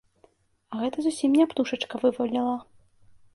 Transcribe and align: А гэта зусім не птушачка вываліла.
А 0.75 0.79
гэта 0.83 0.97
зусім 1.07 1.35
не 1.41 1.45
птушачка 1.51 1.95
вываліла. 2.05 2.57